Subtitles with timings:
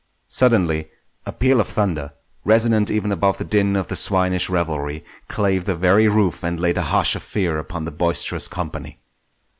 [0.25, 0.89] Suddenly
[1.27, 2.13] a peal of thunder,
[2.43, 6.79] resonant even above the din of the swinish revelry, clave the very roof and laid
[6.79, 8.99] a hush of fear upon the boisterous company.